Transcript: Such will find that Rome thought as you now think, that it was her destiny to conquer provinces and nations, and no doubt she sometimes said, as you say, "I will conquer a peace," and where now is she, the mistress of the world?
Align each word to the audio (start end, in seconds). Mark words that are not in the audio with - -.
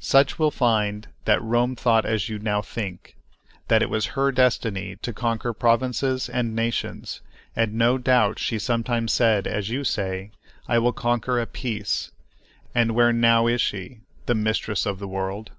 Such 0.00 0.36
will 0.36 0.50
find 0.50 1.06
that 1.26 1.40
Rome 1.40 1.76
thought 1.76 2.04
as 2.04 2.28
you 2.28 2.40
now 2.40 2.60
think, 2.60 3.14
that 3.68 3.82
it 3.82 3.88
was 3.88 4.04
her 4.18 4.32
destiny 4.32 4.96
to 5.02 5.12
conquer 5.12 5.52
provinces 5.52 6.28
and 6.28 6.56
nations, 6.56 7.20
and 7.54 7.74
no 7.74 7.96
doubt 7.96 8.40
she 8.40 8.58
sometimes 8.58 9.12
said, 9.12 9.46
as 9.46 9.70
you 9.70 9.84
say, 9.84 10.32
"I 10.66 10.80
will 10.80 10.92
conquer 10.92 11.40
a 11.40 11.46
peace," 11.46 12.10
and 12.74 12.96
where 12.96 13.12
now 13.12 13.46
is 13.46 13.60
she, 13.62 14.00
the 14.26 14.34
mistress 14.34 14.86
of 14.86 14.98
the 14.98 15.06
world? 15.06 15.52